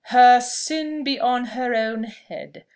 [0.05, 2.63] "Her sin be on her own head!"